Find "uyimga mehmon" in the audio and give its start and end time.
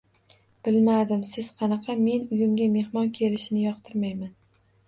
2.39-3.15